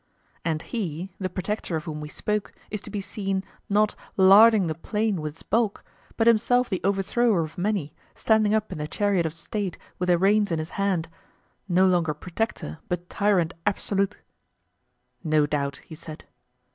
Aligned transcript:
And 0.43 0.63
he, 0.63 1.11
the 1.19 1.29
protector 1.29 1.75
of 1.75 1.83
whom 1.83 2.01
we 2.01 2.09
spoke, 2.09 2.53
is 2.71 2.81
to 2.81 2.89
be 2.89 3.01
seen, 3.01 3.43
not 3.69 3.93
'larding 4.17 4.65
the 4.65 4.73
plain' 4.73 5.21
with 5.21 5.35
his 5.35 5.43
bulk, 5.43 5.83
but 6.17 6.25
himself 6.25 6.69
the 6.69 6.81
overthrower 6.83 7.43
of 7.43 7.55
many, 7.55 7.93
standing 8.15 8.55
up 8.55 8.71
in 8.71 8.79
the 8.79 8.87
chariot 8.87 9.27
of 9.27 9.33
State 9.35 9.77
with 9.99 10.09
the 10.09 10.17
reins 10.17 10.51
in 10.51 10.57
his 10.57 10.71
hand, 10.71 11.07
no 11.69 11.85
longer 11.85 12.15
protector, 12.15 12.79
but 12.89 13.11
tyrant 13.11 13.53
absolute. 13.67 14.17
No 15.23 15.45
doubt, 15.45 15.81
he 15.85 15.93
said. 15.93 16.25